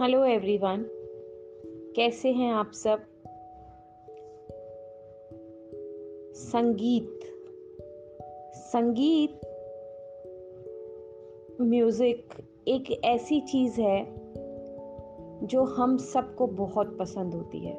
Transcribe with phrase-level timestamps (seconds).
[0.00, 0.84] Hello everyone
[1.96, 3.00] कैसे हैं आप सब?
[6.34, 7.20] संगीत।
[8.54, 9.40] संगीत
[11.60, 12.34] म्यूज़िक
[12.68, 14.04] एक ऐसी चीज़ है
[15.46, 17.76] जो हम सबको बहुत पसंद होती है।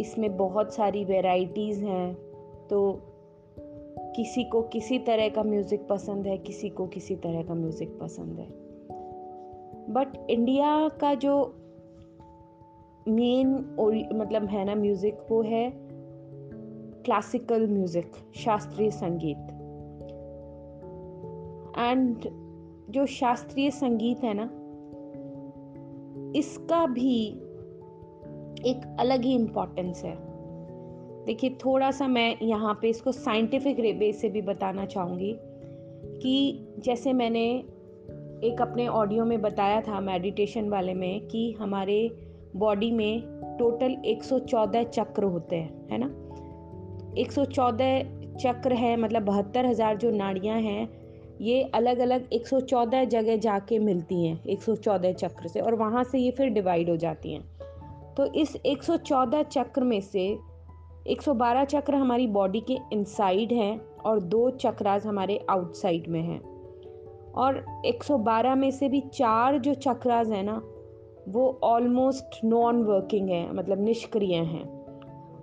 [0.00, 2.14] इसमें बहुत सारी वैरायटीज़ हैं
[2.70, 3.00] तो
[4.16, 8.38] किसी को किसी तरह का म्यूज़िक पसंद है, किसी को किसी तरह का म्यूज़िक पसंद
[8.38, 8.65] है।
[9.96, 11.36] बट इंडिया का जो
[13.08, 13.48] मेन
[14.14, 15.70] मतलब है ना म्यूज़िक, वो है
[17.04, 19.52] क्लासिकल म्यूज़िक, शास्त्रीय संगीत।
[21.78, 22.28] एंड
[22.90, 24.48] जो शास्त्रीय संगीत है ना,
[26.38, 27.26] इसका भी
[28.70, 30.16] एक अलग ही इम्पोर्टेंस है।
[31.24, 35.32] देखिए थोड़ा सा मैं यहाँ पे इसको साइंटिफिक वे से भी बताना चाहूँगी
[36.22, 37.46] कि जैसे मैंने
[38.44, 42.16] एक अपने ऑडियो में बताया था मेडिटेशन वाले में कि हमारे
[42.56, 43.22] बॉडी में
[43.58, 46.06] टोटल 114 चक्र होते हैं, है ना?
[47.20, 48.02] 114
[48.40, 50.88] चक्र है मतलब बहत्तर हज़ार जो नाड़ियाँ हैं,
[51.40, 56.30] ये अलग अलग 114 जगह जाके मिलती हैं 114 चक्र से, और वहाँ से ये
[56.30, 57.42] फिर डिवाइड हो जाती हैं।
[58.14, 60.38] तो इस 114 चक्र में से
[61.06, 66.55] 112 चक्र हमारी बॉडी के इनसाइड हैं, और दो चक्रास हमारे आउटसाइड में हैं।
[67.36, 70.62] और 112 में से भी चार जो चक्रास हैं ना,
[71.28, 74.64] वो ऑलमोस्ट नॉन वर्किंग है मतलब निष्क्रिय हैं।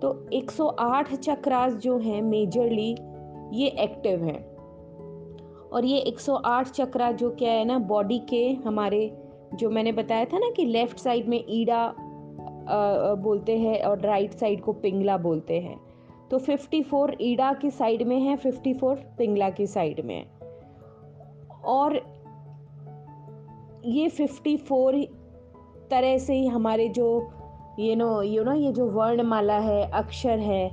[0.02, 2.96] तो 108 चक्रास जो हैं मेजरली
[3.52, 4.54] ये एक्टिव हैं।
[5.68, 9.16] और ये 108 चक्रा जो क्या है ना बॉडी के हमारे,
[9.54, 11.94] जो मैंने बताया था ना कि लेफ़्ट साइड में ईडा
[13.14, 15.80] बोलते हैं और राइट साइड को पिंगला बोलते हैं।
[16.30, 20.33] तो 54 ईडा की साइड में है 54 पिंगला की साइड में। है
[21.66, 21.94] और
[23.84, 25.04] ये 54
[25.90, 27.08] तरह से ही हमारे जो
[27.78, 30.70] ये नो यू नो ये जो वर्णमाला है, अक्षर है,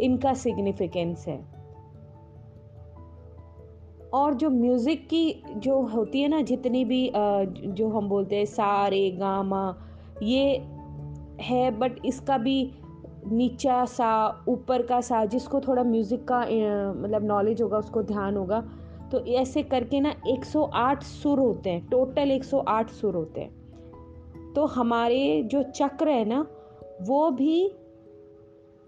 [0.00, 1.38] इनका सिग्निफिकेंस है।
[4.14, 9.10] और जो म्यूज़िक की जो होती है ना, जितनी भी जो हम बोलते हैं सारे
[9.10, 9.64] गामा
[10.22, 10.56] ये
[11.40, 12.72] है बट इसका भी
[13.26, 16.40] नीचा सा, ऊपर का सा, जिसको थोड़ा म्यूज़िक का
[17.00, 18.62] मतलब नॉलेज होगा, उसको ध्यान होगा
[19.12, 25.42] तो ऐसे करके ना 108 सुर होते हैं टोटल 108 सुर होते हैं। तो हमारे
[25.42, 26.46] जो चक्र है ना,
[27.02, 27.64] वो भी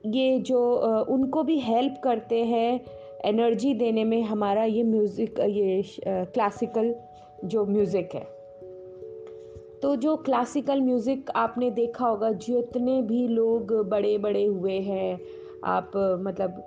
[0.04, 0.60] ये जो
[1.08, 2.80] उनको भी हेल्प करते हैं
[3.24, 6.94] एनर्जी देने में हमारा ये म्यूज़िक ये क्लासिकल
[7.44, 8.24] जो म्यूज़िक है।
[9.82, 15.20] तो जो क्लासिकल म्यूज़िक आपने देखा होगा, जितने भी लोग बड़े बड़े हुए हैं,
[15.64, 15.90] आप
[16.20, 16.62] मतलब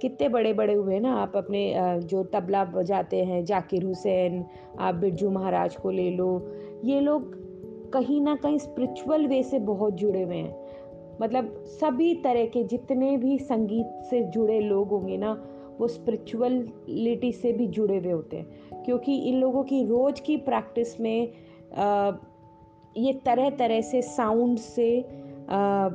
[0.00, 1.74] कितने बड़े बड़े हुए ना आप अपने
[2.04, 4.44] जो तबला बजाते हैं जाकिर हुसैन
[4.78, 6.28] आप बिरजू महाराज को ले लो
[6.84, 7.42] ये लोग
[7.92, 10.64] कहीं ना कहीं स्पिरिचुअल वे से बहुत जुड़े हुए हैं।
[11.22, 15.32] मतलब सभी तरह के जितने भी संगीत से जुड़े लोग होंगे ना
[15.80, 21.00] वो स्पिरिचुअलिटी से भी जुड़े हुए होते हैं। क्योंकि इन लोगों की रोज़ की प्रैक्टिस
[21.00, 21.28] में
[21.76, 22.12] आ,
[22.96, 25.00] ये तरह तरह से साउंड से
[25.48, 25.88] आ,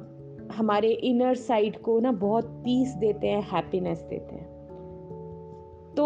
[0.52, 4.48] हमारे इनर साइड को ना बहुत पीस देते हैं हैप्पीनेस देते हैं।
[5.98, 6.06] तो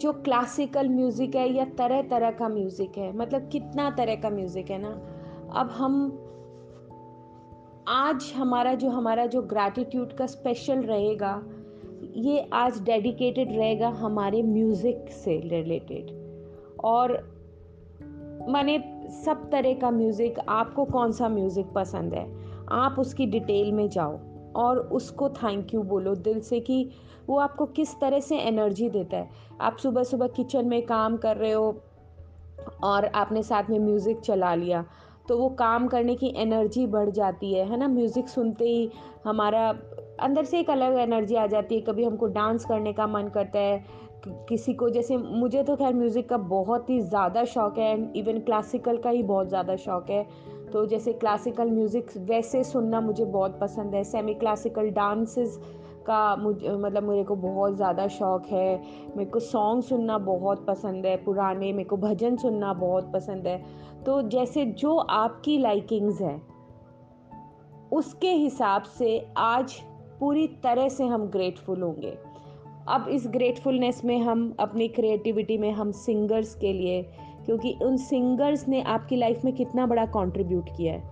[0.00, 4.70] जो क्लासिकल म्यूज़िक है या तरह तरह का म्यूज़िक है मतलब कितना तरह का म्यूज़िक
[4.70, 4.90] है ना,
[5.54, 6.26] अब हम
[7.88, 11.42] आज हमारा जो हमारा जो ग्रैटिट्यूड का स्पेशल रहेगा,
[12.16, 16.10] ये आज डेडिकेटेड रहेगा हमारे म्यूज़िक से रिलेटेड
[16.84, 17.12] और
[18.48, 18.78] माने
[19.10, 22.26] सब तरह का म्यूज़िक आपको कौन सा म्यूज़िक पसंद है?
[22.72, 24.18] आप उसकी डिटेल में जाओ
[24.56, 26.88] और उसको थैंक यू बोलो दिल से कि
[27.28, 29.28] वो आपको किस तरह से एनर्जी देता है।
[29.60, 31.74] आप सुबह सुबह किचन में काम कर रहे हो
[32.84, 34.84] और आपने साथ में म्यूज़िक चला लिया
[35.28, 37.88] तो वो काम करने की एनर्जी बढ़ जाती है है ना?
[37.88, 38.90] म्यूज़िक सुनते ही
[39.24, 39.68] हमारा
[40.20, 43.58] अंदर से एक अलग एनर्जी आ जाती है। कभी हमको डांस करने का मन करता
[43.58, 48.16] है किसी को, जैसे मुझे तो खैर म्यूज़िक का बहुत ही ज़्यादा शौक है एंड
[48.16, 50.22] इवन क्लासिकल का ही बहुत ज़्यादा शौक है।
[50.72, 55.58] तो जैसे क्लासिकल म्यूज़िक वैसे सुनना मुझे बहुत पसंद है। सेमी क्लासिकल डांसेस
[56.06, 58.76] का मुझे मतलब मेरे को बहुत ज़्यादा शौक है।
[59.16, 63.58] मेरे को सॉन्ग सुनना बहुत पसंद है। पुराने मेरे को भजन सुनना बहुत पसंद है।
[64.04, 66.40] तो जैसे जो आपकी लाइकिंग्स है,
[67.92, 69.80] उसके हिसाब से आज
[70.20, 72.18] पूरी तरह से हम ग्रेटफुल होंगे।
[72.90, 77.02] अब इस ग्रेटफुलनेस में हम अपनी क्रिएटिविटी में हम सिंगर्स के लिए,
[77.46, 81.02] क्योंकि उन सिंगर्स ने आपकी लाइफ में कितना बड़ा कंट्रीब्यूट किया है।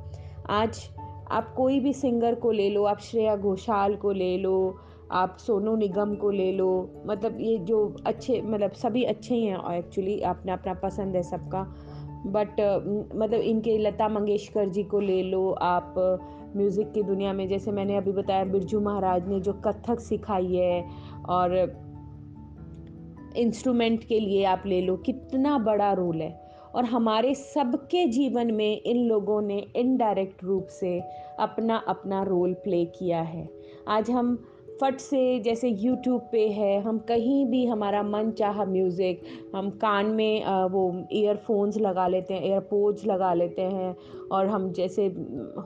[0.50, 0.80] आज
[1.30, 4.78] आप कोई भी सिंगर को ले लो, आप श्रेया घोषाल को ले लो,
[5.12, 6.68] आप सोनू निगम को ले लो
[7.06, 11.62] मतलब ये जो अच्छे मतलब सभी अच्छे ही हैं एक्चुअली अपना अपना पसंद है सबका।
[12.26, 12.60] बट
[13.16, 15.94] मतलब इनके लता मंगेशकर जी को ले लो आप
[16.56, 20.84] म्यूज़िक की दुनिया में, जैसे मैंने अभी बताया, बिरजू महाराज ने जो कथक सिखाई है
[21.28, 21.56] और
[23.36, 26.36] इंस्ट्रूमेंट के लिए आप ले लो, कितना बड़ा रोल है।
[26.74, 30.98] और हमारे सबके जीवन में इन लोगों ने इनडायरेक्ट रूप से
[31.40, 33.48] अपना अपना रोल प्ले किया है।
[33.88, 34.34] आज हम
[34.80, 39.22] फट से, जैसे यूट्यूब पे है, हम कहीं भी हमारा मन चाह म्यूज़िक
[39.54, 43.94] हम कान में वो ईयरफोन्स लगा लेते हैं एयरपोर्ट्स लगा लेते हैं,
[44.32, 45.06] और हम जैसे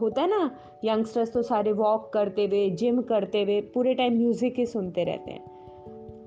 [0.01, 0.51] होता है ना
[0.85, 5.31] यंगस्टर्स तो सारे वॉक करते हुए जिम करते हुए, पूरे टाइम म्यूज़िक ही सुनते रहते
[5.31, 5.52] हैं।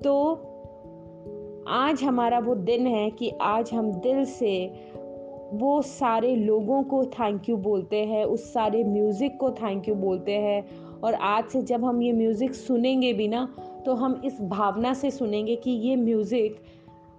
[0.04, 0.42] तो
[1.68, 4.66] आज हमारा वो दिन है कि आज हम दिल से
[5.52, 10.32] वो सारे लोगों को थैंक यू बोलते हैं, उस सारे म्यूज़िक को थैंक यू बोलते
[10.32, 10.64] हैं।
[11.00, 13.48] और आज से जब हम ये म्यूज़िक सुनेंगे भी ना
[13.86, 16.56] तो हम इस भावना से सुनेंगे कि ये म्यूज़िक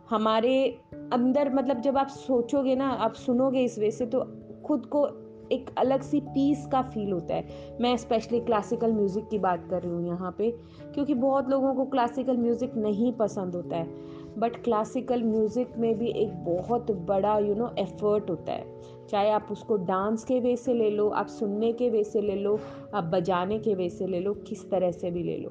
[0.10, 0.78] हमारे
[1.14, 4.20] अंदर मतलब जब आप सोचोगे ना, आप सुनोगे इस वे से तो
[4.66, 5.08] खुद को
[5.52, 9.82] एक अलग सी पीस का फील होता है। मैं स्पेशली क्लासिकल म्यूज़िक की बात कर
[9.82, 10.52] रही हूँ यहाँ पे,
[10.94, 16.08] क्योंकि बहुत लोगों को क्लासिकल म्यूज़िक नहीं पसंद होता है। बट क्लासिकल म्यूज़िक में भी
[16.08, 18.66] एक बहुत बड़ा यू नो एफर्ट होता है।
[19.10, 22.36] चाहे आप उसको डांस के वे से ले लो, आप सुनने के वे से ले
[22.36, 22.60] लो,
[22.94, 25.50] आप बजाने के वे से ले लो, किस तरह से भी ले लो।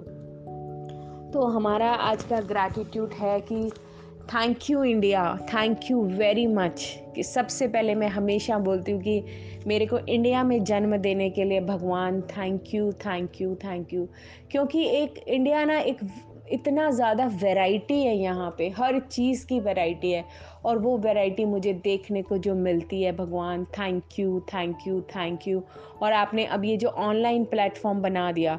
[1.33, 3.71] तो हमारा आज का ग्रैटिट्यूड है कि
[4.27, 6.83] thank you India thank you very much
[7.15, 9.23] कि सबसे पहले मैं हमेशा बोलती हूँ कि
[9.67, 14.09] मेरे को इंडिया में जन्म देने के लिए भगवान thank you thank you thank you
[14.51, 16.01] क्योंकि एक इंडिया ना एक
[16.53, 18.69] इतना ज़्यादा वैरायटी है यहाँ पे.
[18.69, 20.25] हर चीज़ की वैरायटी है.
[20.65, 25.49] और वो वैरायटी मुझे देखने को जो मिलती है, भगवान thank you thank you thank
[25.49, 25.63] you
[26.03, 28.59] और आपने अब ये जो ऑनलाइन प्लेटफॉर्म बना दिया,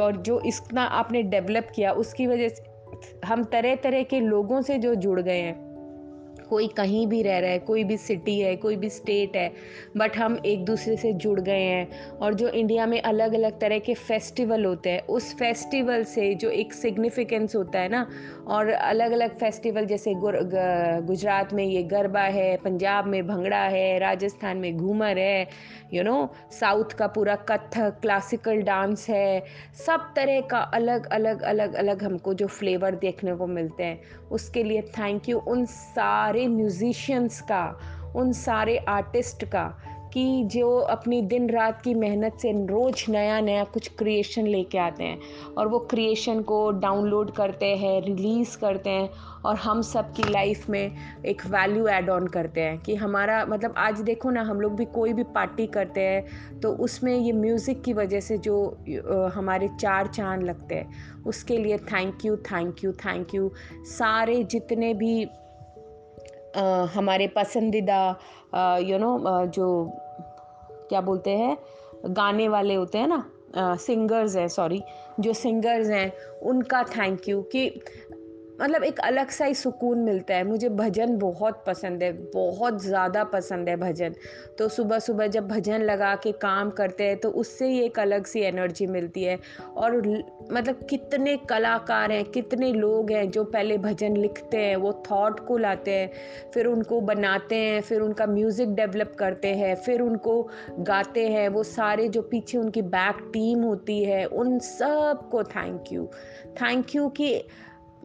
[0.00, 2.70] और जो इतना आपने डेवलप किया, उसकी वजह से
[3.24, 5.72] हम तरह तरह के लोगों से जो जुड़ गए हैं,
[6.48, 9.48] कोई कहीं भी रह रहा है, कोई भी सिटी है, कोई भी स्टेट है
[9.96, 13.78] बट हम एक दूसरे से जुड़ गए हैं और जो इंडिया में अलग अलग तरह
[13.78, 18.06] के फेस्टिवल होते हैं, उस फेस्टिवल से जो एक सिग्निफिकेंस होता है ना
[18.46, 24.56] और अलग अलग फेस्टिवल जैसे गुजरात में ये गरबा है, पंजाब में भंगड़ा है, राजस्थान
[24.56, 25.48] में घूमर है
[25.94, 29.44] यू नो साउथ का पूरा कथक क्लासिकल डांस है,
[29.86, 34.62] सब तरह का अलग अलग अलग अलग हमको जो फ्लेवर देखने को मिलते हैं। उसके
[34.62, 37.64] लिए थैंक यू उन सारे म्यूज़िशियंस का,
[38.16, 39.64] उन सारे आर्टिस्ट का
[40.12, 45.04] कि जो अपनी दिन रात की मेहनत से रोज़ नया नया कुछ क्रिएशन लेके आते
[45.04, 45.20] हैं
[45.58, 49.10] और वो क्रिएशन को डाउनलोड करते हैं रिलीज़ करते हैं
[49.44, 50.92] और हम सब की लाइफ में
[51.26, 54.84] एक वैल्यू ऐड ऑन करते हैं कि हमारा मतलब आज देखो ना हम लोग भी
[54.84, 58.78] कोई भी पार्टी करते हैं तो उसमें ये म्यूज़िक की वजह से जो
[59.34, 64.94] हमारे चार चाँद लगते हैं, उसके लिए thank you thank you thank you सारे जितने
[64.94, 65.26] भी
[66.94, 68.00] हमारे पसंदीदा
[68.80, 69.66] यू नो जो
[70.88, 71.56] क्या बोलते हैं,
[72.06, 74.82] गाने वाले होते हैं ना सिंगर्स हैं सॉरी
[75.20, 76.12] जो सिंगर्स हैं,
[76.42, 77.68] उनका थैंक यू कि
[78.60, 83.22] मतलब एक अलग सा ही सुकून मिलता है। मुझे भजन बहुत पसंद है, बहुत ज़्यादा
[83.24, 84.14] पसंद है भजन।
[84.58, 88.26] तो सुबह सुबह जब भजन लगा के काम करते हैं तो उससे ही एक अलग
[88.26, 89.38] सी एनर्जी मिलती है।
[89.76, 89.96] और
[90.52, 95.56] मतलब कितने कलाकार हैं, कितने लोग हैं जो पहले भजन लिखते हैं, वो थॉट को
[95.58, 96.10] लाते हैं,
[96.54, 100.42] फिर उनको बनाते हैं, फिर उनका म्यूज़िक डेवलप करते हैं, फिर उनको
[100.80, 106.06] गाते हैं, वो सारे जो पीछे उनकी बैक टीम होती है, उन सबको थैंक यू
[106.56, 107.34] थैंक यू कि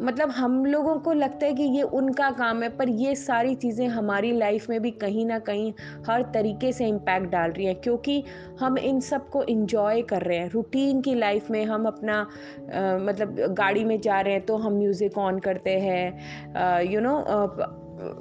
[0.02, 3.88] मतलब हम लोगों को लगता है कि ये उनका काम है पर ये सारी चीज़ें
[3.88, 5.72] हमारी लाइफ में भी कहीं ना कहीं
[6.08, 8.24] हर तरीके से इम्पैक्ट डाल रही हैं क्योंकि
[8.60, 13.36] हम इन सबको इन्जॉय कर रहे हैं। रूटीन की लाइफ में हम अपना आ, मतलब
[13.58, 17.18] गाड़ी में जा रहे हैं तो हम म्यूज़िक ऑन करते हैं यू नो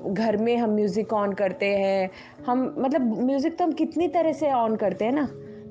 [0.09, 2.11] घर में हम म्यूज़िक ऑन करते हैं।
[2.47, 5.29] हम मतलब म्यूज़िक तो हम कितनी तरह से ऑन करते हैं ना?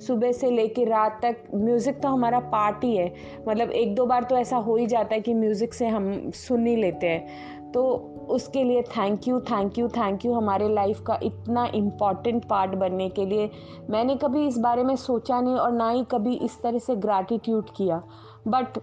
[0.08, 3.14] सुबह से लेके रात तक म्यूज़िक तो हमारा पार्ट ही है।
[3.48, 6.66] मतलब एक दो बार तो ऐसा हो ही जाता है कि म्यूज़िक से हम सुन
[6.68, 7.84] ही लेते हैं। तो
[8.30, 13.10] उसके लिए thank you thank you thank you हमारे लाइफ का इतना इंपॉर्टेंट पार्ट बनने
[13.10, 13.50] के लिए।
[13.90, 17.70] मैंने कभी इस बारे में सोचा नहीं और ना ही कभी इस तरह से ग्रैटिट्यूड
[17.78, 18.02] किया।
[18.48, 18.78] बट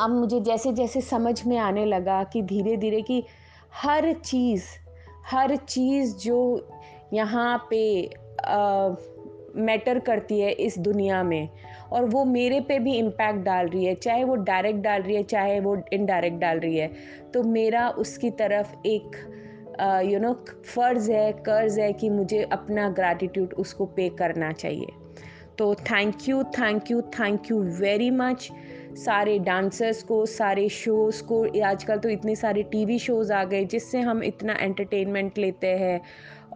[0.00, 3.22] अब मुझे जैसे जैसे समझ में आने लगा कि धीरे धीरे कि
[3.82, 4.64] हर चीज़
[5.26, 6.38] हर चीज़ जो
[7.12, 7.80] यहाँ पे
[8.40, 8.88] आ,
[9.56, 11.48] मैटर करती है इस दुनिया में।
[11.92, 15.22] और वो मेरे पे भी इम्पैक्ट डाल रही है, चाहे वो डायरेक्ट डाल रही है,
[15.22, 16.90] चाहे वो इनडायरेक्ट डाल रही है।
[17.34, 19.16] तो मेरा उसकी तरफ़ एक
[20.04, 20.32] यू नो
[20.64, 24.86] फ़र्ज़ है, कर्ज़ है कि मुझे अपना ग्रैटिट्यूड उसको पे करना चाहिए।
[25.58, 28.48] तो thank you thank you thank you very much
[28.96, 34.00] सारे डांसर्स को, सारे शोज़ को आजकल तो इतने सारे टीवी शोज़ आ गए जिससे
[34.00, 36.00] हम इतना एंटरटेनमेंट लेते हैं।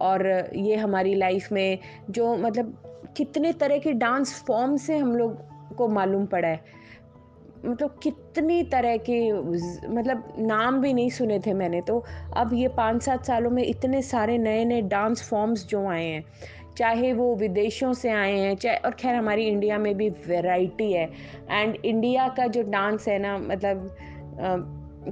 [0.01, 1.77] और ये हमारी लाइफ में
[2.09, 2.77] जो मतलब
[3.17, 6.63] कितने तरह के डांस फॉर्म से हम लोग को मालूम पड़ा है।
[7.65, 9.19] मतलब कितनी तरह के
[9.89, 12.03] मतलब नाम भी नहीं सुने थे मैंने तो
[12.37, 16.23] अब ये पाँच सात सालों में इतने सारे नए नए डांस फॉर्म्स जो आए हैं,
[16.77, 21.09] चाहे वो विदेशों से आए हैं, चाहे, और खैर हमारी इंडिया में भी वैरायटी है।
[21.51, 23.87] एंड इंडिया का जो डांस है ना मतलब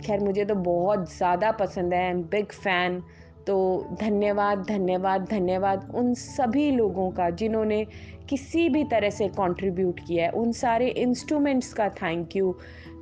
[0.05, 3.01] खैर मुझे तो बहुत ज़्यादा पसंद है आई एम बिग फ़ैन
[3.47, 3.55] तो
[4.01, 7.85] धन्यवाद धन्यवाद धन्यवाद उन सभी लोगों का जिन्होंने
[8.29, 12.51] किसी भी तरह से कंट्रीब्यूट किया है। उन सारे इंस्ट्रूमेंट्स का थैंक यू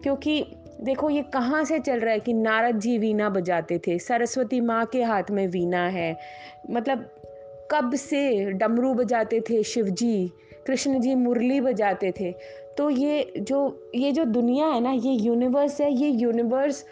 [0.03, 0.43] क्योंकि
[0.83, 4.85] देखो ये कहाँ से चल रहा है कि नारद जी वीणा बजाते थे, सरस्वती माँ
[4.85, 6.15] के हाथ में वीणा है।
[6.69, 7.09] मतलब
[7.71, 10.31] कब से डमरू बजाते थे शिव जी
[10.67, 12.31] कृष्ण जी मुरली बजाते थे।
[12.77, 16.85] तो ये जो ये जो दुनिया है ना, ये यूनिवर्स है, ये यूनिवर्स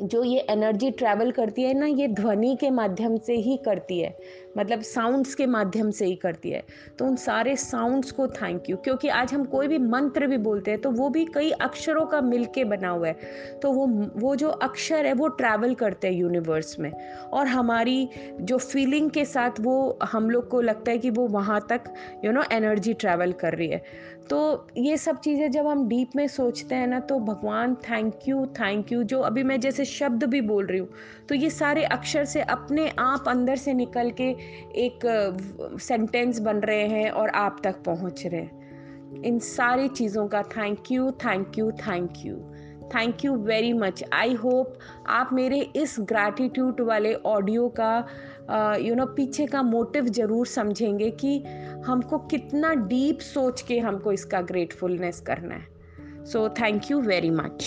[0.00, 4.16] जो ये एनर्जी ट्रैवल करती है ना, ये ध्वनि के माध्यम से ही करती है।
[4.56, 6.62] मतलब साउंड्स के माध्यम से ही करती है।
[6.98, 10.70] तो उन सारे साउंड्स को थैंक यू क्योंकि आज हम कोई भी मंत्र भी बोलते
[10.70, 13.86] हैं तो वो भी कई अक्षरों का मिल के बना हुआ है। तो वो
[14.16, 16.92] वो जो अक्षर है, वो ट्रैवल करते हैं यूनिवर्स में।
[17.32, 18.08] और हमारी
[18.40, 21.92] जो फीलिंग के साथ वो, हम लोग को लगता है कि वो वहाँ तक
[22.24, 23.82] यू नो एनर्जी ट्रैवल कर रही है।
[24.30, 28.46] तो ये सब चीज़ें जब हम डीप में सोचते हैं ना तो भगवान थैंक यू
[28.56, 30.88] थैंक यू जो अभी मैं जैसे शब्द भी बोल रही हूँ
[31.28, 34.34] तो ये सारे अक्षर से अपने आप अंदर से निकल के
[34.74, 35.00] एक
[35.80, 40.92] सेंटेंस बन रहे हैं और आप तक पहुँच रहे हैं। इन सारी चीज़ों का thank
[40.92, 42.36] you thank you thank you
[42.94, 47.96] thank you very much I hope आप मेरे इस ग्रैटिट्यूड वाले ऑडियो का
[48.80, 51.38] यू uh, नो पीछे का मोटिव ज़रूर समझेंगे कि
[51.86, 57.64] हमको कितना डीप सोच के हमको इसका ग्रेटफुलनेस करना है। So thank you very much